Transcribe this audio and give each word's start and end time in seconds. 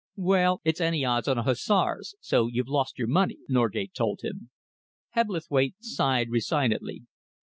"Well, 0.17 0.61
it's 0.63 0.81
any 0.81 1.05
odds 1.05 1.27
on 1.27 1.37
the 1.37 1.43
Hussars, 1.43 2.15
so 2.19 2.47
you've 2.47 2.67
lost 2.67 2.97
your 2.97 3.07
money," 3.07 3.37
Norgate 3.47 3.93
told 3.93 4.21
him. 4.23 4.49
Hebblethwaite 5.11 5.75
sighed 5.79 6.31
resignedly. 6.31 7.03